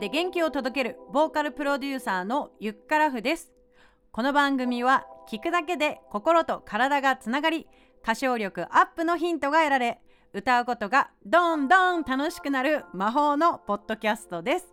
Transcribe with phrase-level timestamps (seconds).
[0.00, 3.52] で元気を届けるボーカルプロデューサーのゆっからふです。
[4.12, 7.68] この番組は聞くだけで心と体がつながり
[8.02, 10.00] 歌唱力アップのヒントが得られ
[10.32, 14.68] 歌うことがどんどん楽しくなる魔法のポッドキャストです。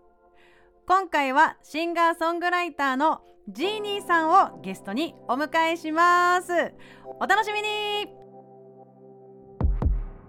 [0.88, 3.20] 今回はシンガーソングライターの
[3.50, 6.74] ジーニーさんをゲストにお迎えします。
[7.20, 8.17] お楽しみに。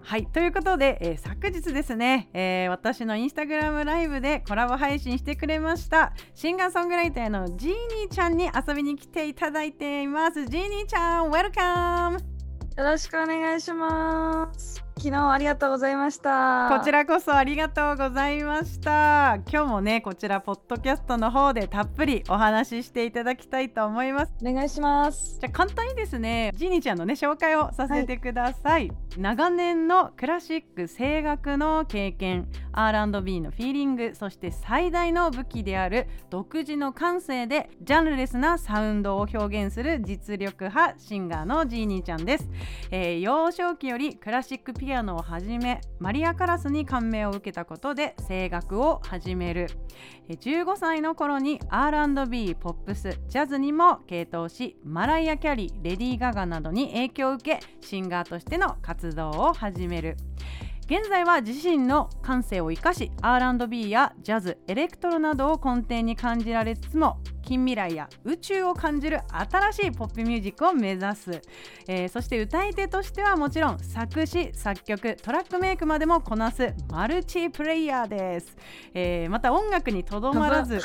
[0.09, 10.47] はいということで、えー、昨日ですね、えー、私のインスタグラムライブでコラボ配信してくれましたシンガーソングライターのジーニーちゃんに遊びに来ていただいています。
[10.47, 12.17] ジーニーちゃんウェルカム
[12.75, 14.88] よろしくお願いします。
[14.99, 16.77] 昨日ありがとうございました。
[16.77, 19.35] こちらこそありがとうございました。
[19.49, 24.33] 今日もねこちらポッドキャストの方でたっぷりお話ししていただきたいと思います。
[24.45, 25.37] お願いします。
[25.39, 42.49] じゃあ簡単にですねジーニーちゃんのね紹介をさせてください、はい、長年のクラシック声楽の経験 R&B のフィーリングそして最大の武器である独自の感性でジャンルレスなサウンドを表現する実力派シンガーのジーニーちゃんです、
[42.91, 49.67] えー、幼少期よりクラシックピピアノを始めマリア・カラスに感銘を受けたことで声楽を始める。
[50.29, 60.17] 15歳の頃に R&B ポップスジャズにも傾倒しマライア・キャリーレディー・ガガなどに影響を受けシンガーとしての活動を始める。
[60.89, 71.41] 現在は自身の感性を生かし R&B やジャズエレクトロなどを根底に感じられつつも近未来や宇宙を感じる新しいポップミュージックを目指す、
[71.87, 78.57] えー、そして歌い手としてはもちろん作詞作曲トラックメイクまでもこなすマルチプレイヤーです、
[78.95, 80.81] えー、また音楽にとどまらず。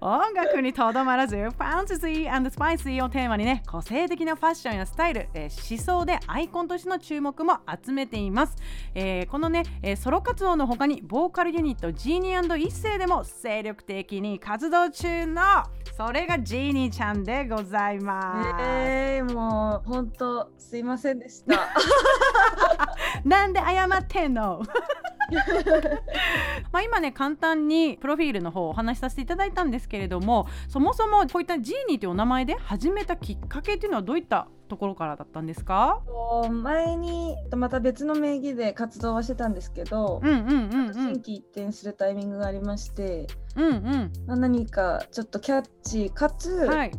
[0.00, 8.56] 音楽にとどまらずファンタジースパイシーをテーマにね個性的なファッションやスタイル、えー、思想でアイコンとしての注目も集めています、
[8.94, 15.42] えー、このね、えー、ソロ活動の他にボーカルユニットジーニー一世でも精力的に活動中の
[15.96, 18.48] それがジーニーちゃんでございます。
[18.60, 21.70] えー、もう本当すいませんでした。
[23.24, 24.62] なんで謝ってんの？
[26.72, 36.02] まあ今ね簡単にプロフィールの方をお話しさせていただいたんですけれどもそもそもこういったジーニーというお名前で始めたきっかけっていうのはどういったところからだったんですか？
[36.50, 44.12] 前にまた別の名義で活動はしてたんですけど、心機一転するタイミングがありまして、うんうん。
[44.26, 46.92] まあ、何かちょっとキャッチーかつ、はい、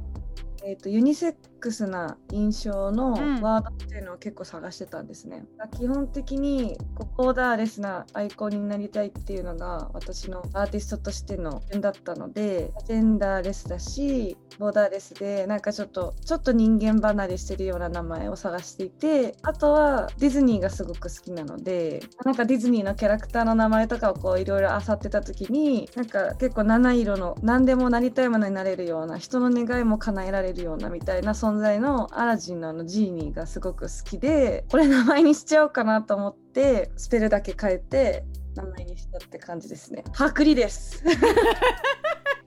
[0.65, 3.11] えーと、ユニセックスな印象の
[3.41, 5.45] ワードっていうのを結構探してたんですね。
[5.59, 6.77] うん、基本的に
[7.17, 38.23] ボーダーレスなアイコンになりたいっていうのが私のアーティストとしての点だったのでジェンダーレスだしボーダーレスでなんかちょっとちょっと人間離れしてるような名前を探していてあとはディズニーがすごく好きなのでなんかディズニーのキャラクターの名前とかをこういろいろ漁ってた時になんか結構七色の何でもなりたいものになれるような人の願いも叶えられるようなみたいな存在のアラジンのあのジーニーがすごく好きでこれ名前にしちゃおうかなと思ってスペルだけ変えて
[38.55, 40.03] 名前にしたって感じですね。
[40.13, 41.03] パクリです。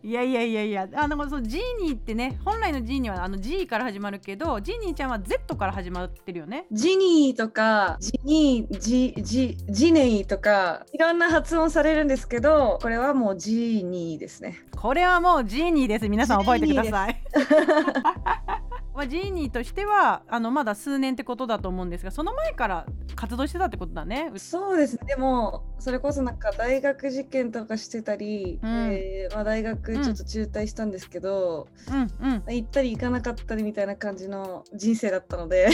[0.04, 6.66] いやいやいやいやあのそうジーニーってね本来のジーニーはあの G から始まるけどジーニーちゃんは Z から始まってるよね。
[6.72, 14.58] ジニーとかジニージジジネイとかいろんな発音されるんですけどこれはもうジーニーですね。
[14.76, 16.08] これはもうジーニーです。
[16.08, 17.22] 皆さん覚えてください
[19.02, 22.86] まあ、ジーニーとしてはあのまだ数年ってことだと思うんですがその前から
[23.16, 24.30] 活動してたってことだね。
[24.36, 25.00] そうですね。
[25.08, 35.68] でもそれこそなんか大学受験とかしてたり、うん、えー、まあ、大学ちょっと中退したんですけど、うんうん、行ったり行かなかったりみたいな感じの人生だったので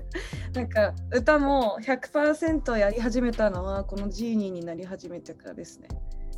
[0.52, 5.88] なんか歌も100%やり始めたのはこのジーニーになり始めてからですね。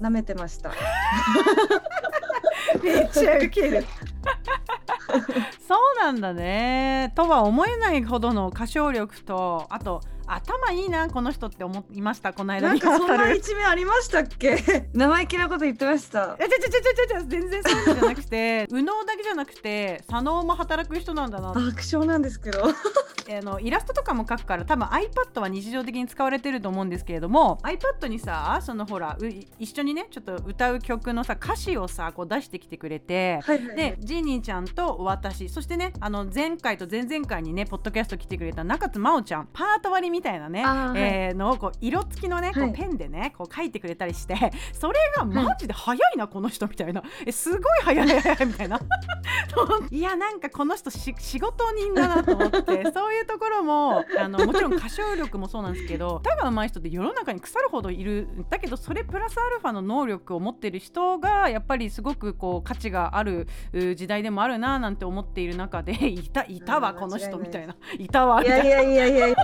[0.00, 0.72] 舐めてました。
[2.80, 3.84] めっちゃウケる
[5.66, 7.12] そうなんだね。
[7.14, 12.32] とは思えないほどの歌唱力とあと頭いいなこの人って思いました？
[12.34, 14.88] この間なんかそんな一面ありましたっけ？
[14.92, 16.36] 生意気なこと言ってました。
[16.38, 21.60] えちゃちゃちゃち全然そうじゃなくて 右脳だけじゃなくて左脳も働く人なんだな爆
[21.90, 22.62] 笑なんですけど
[23.30, 29.16] あのイラストとかも描くから多分 iPad は日常的に使われてると思うんですけれども iPad にさそのほら
[29.58, 40.64] 一緒にねちょっと歌う曲のさ歌詞をさこう出してきてくれて、はいはいはい、でジーニーちゃんと私そしてねあの前回と前々回にねポッドキャスト来てくれた中津真央ちゃんパート割りみたいなね、
[40.96, 44.34] えー、のこう色付きのねこうペンでねこう書いてくれたりして
[44.72, 47.02] それがマジで早いな、この人みたいな。
[47.26, 48.06] えすごい早い
[48.46, 48.80] みたいな。
[49.90, 67.76] いやなんかこの人仕事人だなと思って そういういうところもあのもちろん歌唱力もそうなんですけど 歌が上手い人って世の中に腐るほどいるだけどそれプラスアルファの能力を持ってる人がやっぱりすごくこう価値がある時代でもあるななんて思っている中で いたいたわこの人みたいな。
[67.98, 69.34] いたわいやいやいやいやい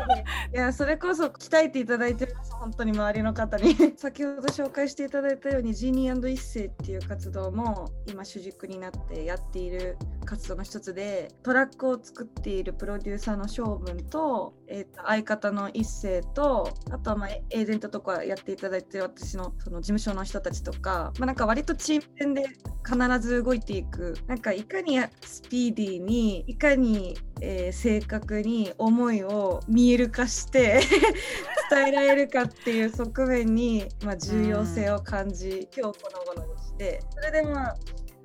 [0.53, 3.75] やそれこそ鍛えていただいてます本当に周りの方に。
[3.97, 22.45] 先ほど紹介していただいたようにジーニー一世っていう活動も今主軸になってやっている活動の一つでトラックを作っているプロデューサーの性分と,、えー、と相方の一世とあとはまあエージェントとかやっていただいてる私のその事務所の人たちとか、まあ、なんか割とチーム戦で
[22.85, 24.15] 必ず動いていく。
[24.27, 30.81] なんかいかにスピーディーにいかに、えー、正確に思いを見える化して
[31.71, 37.77] 伝えられるかっていう側面に、まあ、重要性を感じ、今日このものにしてそれでまあ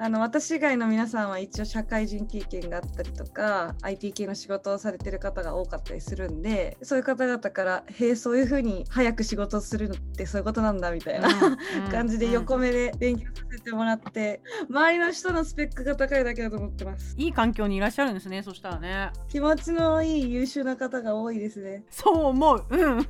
[0.02, 11.30] あの私以外の皆さんは一応社会人経験があったりとか IT 系の仕事をされてる方が多かったりするんでそういう方々から「へえそういう風に早く仕事をするのってそういうことなんだ」みたいな、
[11.92, 17.16] 感じで横目で勉強させてもらって周りの人のスペックが高いだけだと思ってます。
[17.18, 19.12] いい環境にいらっしゃるんですねそしたらね。
[19.28, 21.84] 気持ちのいい優秀な方が多いですね。
[21.90, 22.66] そう思う。
[22.70, 23.06] うん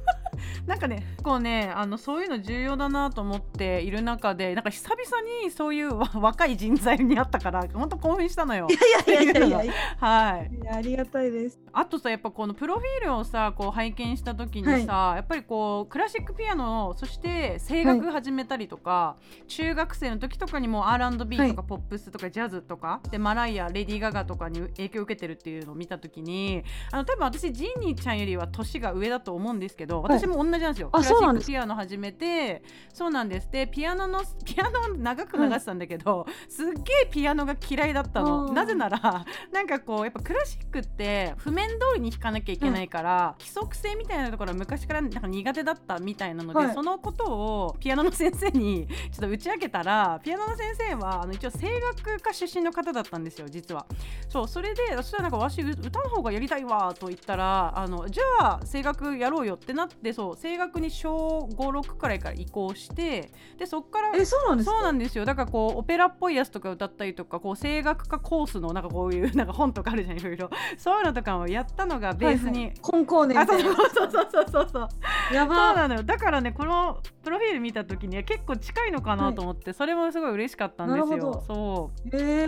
[0.66, 8.68] なんかねこうねあのそういうの重要だなと思っている中でなんか久々にそういう若い人材に会ったから本当興奮したのよ。
[8.70, 10.56] いやいやいやいやはい。
[10.56, 11.60] いやありがたいです。
[11.74, 30.90] あとさやっぱこのプロフィールをさこう拝見した時にさ、はい、やっぱりこうクラシックピアノそして声楽始めたりとか、はい、中学生の時とかにも R&B とかポップスとかジャズとか、でマライアレディー・ガガとかに影響を受けてるっていうのを見た時にあの多分私ジーニーちゃんよりは年が上だと思うんですけど私も同じなんですよ。
[30.90, 38.52] クラシックピアノ始めてそうなんですでピアノの ピアノ長く流してたんだけど、すっげえピアノが嫌いだったの。
[38.54, 53.86] なぜならなんかこうやっぱクラシックって譜面通りに弾かなきゃいけないから、規則性みたいなところは昔からなんか苦手だったみたいなので、はい、そのことをピアノの先生にちょっと打ち明けたらピアノの先生はあの一応声楽科出身の方だったんですよ実は。
[54.28, 65.24] そうそれでそしたらなんかわし歌の方がやりたいわと言ったらあのじゃあ声楽やろうよってなってそう声楽に小56くらいから移行してでそっからえそうなんですそうなんですよ。
[65.24, 70.50] だからこうオペラっぽいやつとか歌ったりとかこう声楽科コースのなんかこういう なんか本とかあるじゃんいろいろ。
[70.78, 74.70] そういうのとかもやったのがベースに、はいはい、コンコーネみたいなそうそうそうそう。
[74.70, 75.56] そうやば。
[75.56, 76.04] そうなのよ。
[76.04, 81.44] だからねこのプロフィール見た時には結構近いのかなと思って、はい、それもすごい嬉しかったんですよ。
[81.48, 82.18] そう。
[82.18, 82.46] へ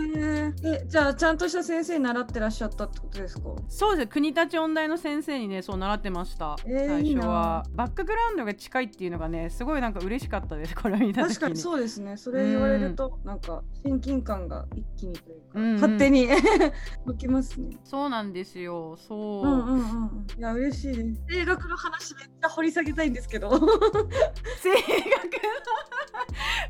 [0.62, 3.48] えじゃあちゃんとした先生に習ってらっしゃったってことですか？
[3.68, 4.08] そうです。
[4.08, 12.16] 国立音大の先生にねそう習ってました、えー、最初はバックグラウンドが近いっていうのがねすごいなんか嬉しかったですこれ見た確かにそうですね。
[12.16, 16.28] それ言われると、なんか親近感が一気にというか、うんうん、勝手に
[17.12, 17.76] 起きますね。
[17.84, 18.96] そうなんですよ。
[18.96, 21.22] そう,、うんうんうん、いや嬉しいです。
[21.28, 23.50] 声楽の話めっちゃ掘り下げたいんですけど。
[23.58, 23.62] 声楽？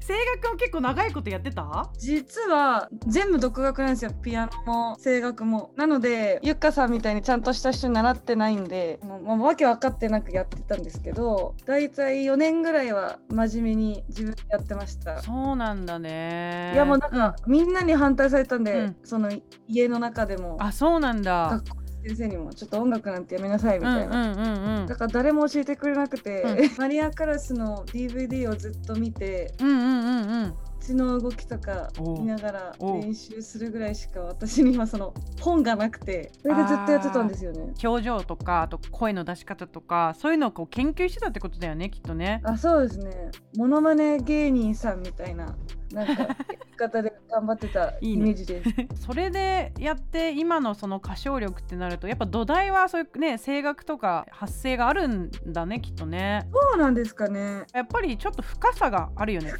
[0.07, 1.91] 声楽も結構長いことやってた？
[1.99, 4.11] 実は全部独学なんですよ。
[4.23, 5.71] ピアノも声楽も。
[5.77, 15.23] なのでゆっかさんみたいにちゃんとした人に習ってないんでもう、まあ、わけ分かってなくやってたんですけど大体4年ぐらいは真面目に自分でやってました。
[15.23, 16.73] そうなんだね。
[16.75, 19.31] いやもうなんか、うん、みんなに反対されたんで、うん、その
[19.67, 20.57] 家の中でも。
[20.61, 21.49] あそうなんだ。
[21.51, 37.73] 学校先生にもちょっと音楽なんてやめなさいみたいな、うんうんうんうん、だから誰も教えてくれなくて、うん、 マリア・カラスの DVD をずっと見て、うんうんうんうん口の動きとか見ながら練習するぐらいしか私にはその本がなくてそれでずっとやってたんですよね。
[37.85, 42.41] 表情とかあと声の出し方とかそういうのをこう研究してたってことだよねきっとね。
[42.43, 43.31] あそうですね。
[43.57, 45.57] モノマネ芸人さんみたいな
[45.95, 46.37] なんか
[46.77, 48.69] 方で頑張ってたイメージです。
[48.69, 56.49] ね、 それでやって今のその歌唱力ってなるとやっぱ土台はそういうね声楽とか発声があるんだねきっとね。
[56.53, 57.65] そうなんですかね。
[57.73, 59.53] やっぱりちょっと深さがあるよね。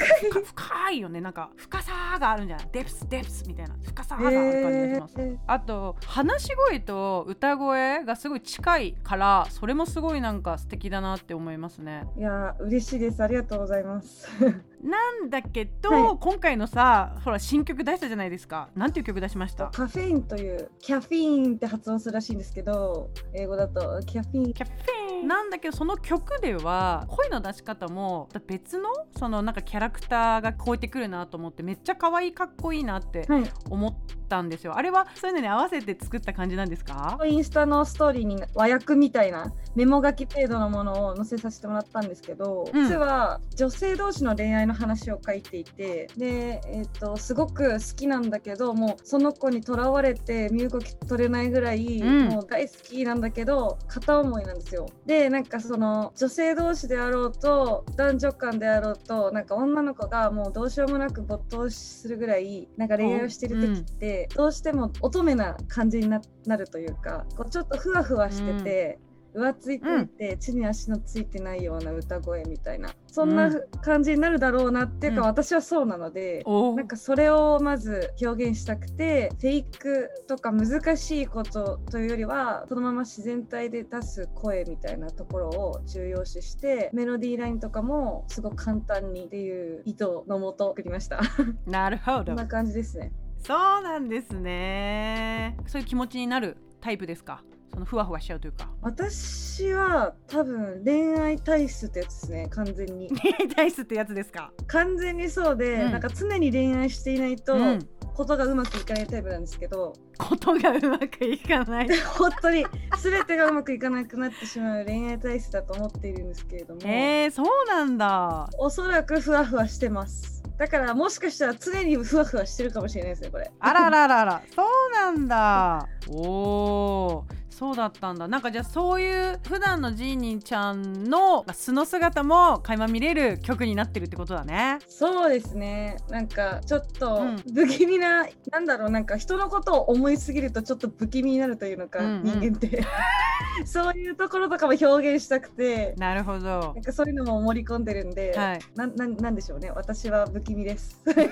[0.45, 1.21] 深いよね。
[1.21, 3.75] なんか深さがあるんじゃないデプスデプスみたいな。
[3.83, 12.05] 深さがある感じがします、えー、あと話し声と歌声がすごい近いからそれもすごいなんか素敵だなって思いますね。
[12.17, 13.23] いや嬉しいです。
[13.23, 14.29] ありがとうございます。
[14.83, 18.71] なんだけど、はい、今回のさほら新曲出したじゃないですか。
[18.75, 19.69] なんていう曲出しました？
[19.69, 24.53] カフェインというキャフィーンって発音するらしいんですけど英語だとキャフィーン。
[24.53, 24.85] キャフィーン
[25.23, 33.27] なんだけどその曲では声の出し方も別のそのなんかキャラクターが超えてくるなと思ってめっちゃ可愛いかっこいいなって
[33.71, 34.77] 思ったったんですよ。
[34.77, 37.19] あれはそういうのに合わせて作った感じなんですか？
[37.27, 54.89] インスタのストーリーに和訳みたいなメモ書き程度のものを載せさせてもらったんですけど、うん、実は女性同士の恋愛の話を書いていてで、えーと、すごく好きなんだけどもうその子にとらわれて身動き取れないぐらい、うん、もう大好きなんだけど片思いなんですよ。
[55.05, 66.21] でなんかその女性同士であろうと男女間であろうとなんか女の子がもうどうしようもなく没頭するぐらいなんか恋愛をしてる時って、どうしても乙女な感じにな
[66.57, 68.99] るというかこうちょっとふわふわしてて。
[69.07, 69.13] うん。
[69.35, 73.51] 浮ついていて、うん、地に足のついてないような歌声みたいなそんな
[73.83, 91.21] 感じになるだろうなっていうか、うん、私はそうなので、なんかそれをまず表現したくてフェイクとか難しいことというよりはそのまま自然体で出す声みたいなところを重要視してメロディーラインとかもすごく簡単にっていう意図のもと作りました。
[91.67, 92.25] なるほど。
[92.27, 95.57] こんな感じですねそうなんですね。
[95.67, 97.43] そういう気持ちになるタイプですか？
[97.75, 98.71] そのふわふわしちゃうというか。
[98.83, 103.09] 私は多分恋愛体質ってやつですね完全に。
[103.23, 104.53] 恋愛体質ってやつですか？
[104.67, 109.95] 完全にそうで、うん、なんか常に恋愛していないと、うん、ことがうまくいかないタイプなんですけど。
[110.19, 111.89] ことがうまくいかない。
[112.17, 112.65] 本当に
[113.03, 116.81] 全てがうまくいかなくなってしまう恋愛体質だと思っているんですけれども。
[116.85, 118.49] えー、そうなんだ。
[118.59, 123.51] おそらくふわふわしてますだからもしかしたら常にふわふわしてるかもしれないですねこれ。
[123.59, 124.43] あらららら。
[124.55, 125.89] そうなんだ。
[126.09, 128.27] お ーそうだったんだ。
[128.27, 134.79] なんかじゃあそういう普段のジーニーちゃんの素の姿も垣間見れる曲になってるってことだね。
[134.89, 135.99] そうですね。
[136.09, 137.23] なんかちょっと
[137.55, 142.83] 不気味な、うん、なんだろうなんか人のことを思いすぎるとちょっと不気味になるというのか、うんうん、人間って。
[143.67, 145.95] そういうところとかも表現したくて。
[145.99, 146.73] なるほど。
[146.75, 149.71] なんかそういうのも盛り込んでるんで、はい、なななんでしょうね。
[149.71, 151.01] 私は不気味です。
[151.07, 151.27] よくわ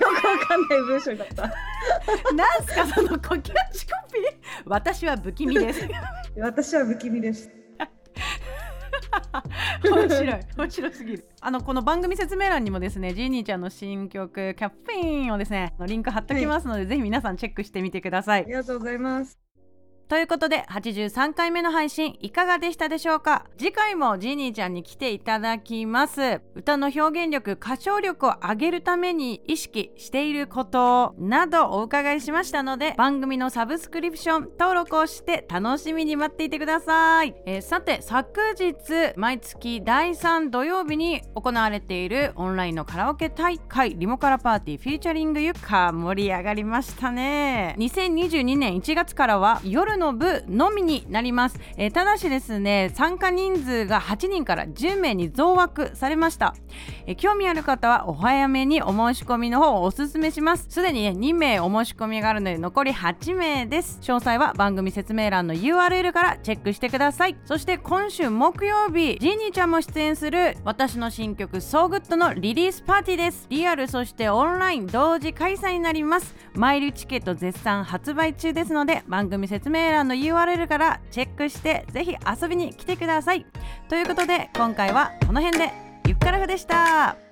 [0.47, 1.43] かんない文章だった。
[2.35, 4.41] なんすかそのコキャッチコピー。
[4.65, 5.81] 私は不気味です
[6.37, 7.49] 私は不気味です。
[9.83, 11.27] 面白い面白すぎる。
[11.41, 18.43] あのこの番組説明欄にもですねジーニーちゃんの新曲「キャッフィン」をですねリンク貼っておきますので、はい、ぜひ皆さんチェックしてみてください。
[18.43, 19.40] ありがとうございます
[20.11, 23.45] ということで83回目の配信いかがでしたでしょうか？
[23.57, 26.41] 次回もジーニーちゃんに来ていただきます。
[26.53, 47.75] 歌の表現力歌唱力を上げるために意識していることなどお伺いしましたので番組のサブスクリプション登録をして楽しみに待っていてください、えー、さて昨日毎月第3土曜日に行われているオンラインのカラオケ大会リモカラパーティーフィーチャリングゆか盛り上がりましたね。
[47.79, 56.55] 2022年1月からは夜の部のみになります、えー、ただしですね参加人数が8人から10名に増枠されました、
[57.05, 60.65] えー、興味ある方はお早めにお申し込みの方をおすすめします。
[60.69, 63.99] すでにね2名お申し込みがあるので残り8名です。
[64.01, 67.35] 詳細は番組説明欄の URL からチェックしてください。
[67.45, 73.45] そして今週木曜日ジーニーちゃんも出演する私の新曲 So Good のリリースパーティーです。
[73.49, 76.35] リアルそしてオンライン同時開催になります。
[76.55, 83.45] マイルチケット絶賛発売中ですので番組説明欄の URL からチェックしてぜひ遊びに来てください。
[83.89, 85.91] ということで今回はこの辺で。
[86.07, 87.30] ゆっくらふでした。